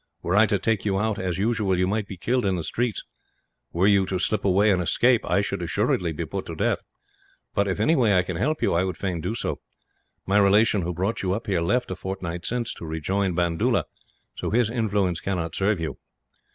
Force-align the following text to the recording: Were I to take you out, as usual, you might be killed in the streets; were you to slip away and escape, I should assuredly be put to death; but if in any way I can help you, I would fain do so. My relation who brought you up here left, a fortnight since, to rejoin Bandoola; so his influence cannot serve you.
Were 0.23 0.35
I 0.35 0.47
to 0.47 0.57
take 0.57 0.83
you 0.83 0.97
out, 0.97 1.19
as 1.19 1.37
usual, 1.37 1.77
you 1.77 1.85
might 1.85 2.07
be 2.07 2.17
killed 2.17 2.43
in 2.43 2.55
the 2.55 2.63
streets; 2.63 3.03
were 3.71 3.85
you 3.85 4.07
to 4.07 4.17
slip 4.17 4.43
away 4.43 4.71
and 4.71 4.81
escape, 4.81 5.29
I 5.29 5.41
should 5.41 5.61
assuredly 5.61 6.11
be 6.11 6.25
put 6.25 6.47
to 6.47 6.55
death; 6.55 6.81
but 7.53 7.67
if 7.67 7.77
in 7.79 7.83
any 7.83 7.95
way 7.95 8.17
I 8.17 8.23
can 8.23 8.35
help 8.35 8.63
you, 8.63 8.73
I 8.73 8.83
would 8.83 8.97
fain 8.97 9.21
do 9.21 9.35
so. 9.35 9.59
My 10.25 10.39
relation 10.39 10.81
who 10.81 10.91
brought 10.95 11.21
you 11.21 11.33
up 11.33 11.45
here 11.45 11.61
left, 11.61 11.91
a 11.91 11.95
fortnight 11.95 12.47
since, 12.47 12.73
to 12.73 12.85
rejoin 12.87 13.35
Bandoola; 13.35 13.85
so 14.35 14.49
his 14.49 14.71
influence 14.71 15.19
cannot 15.19 15.53
serve 15.55 15.79
you. 15.79 15.99